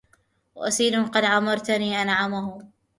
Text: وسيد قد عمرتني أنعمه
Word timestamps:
وسيد 0.55 0.95
قد 1.09 1.23
عمرتني 1.25 2.01
أنعمه 2.01 2.61